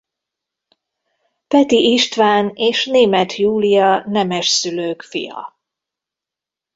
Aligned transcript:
Peti 1.47 1.91
István 1.93 2.51
és 2.55 2.85
Németh 2.85 3.39
Julia 3.39 4.03
nemes 4.07 4.47
szülők 4.47 5.01
fia. 5.01 5.57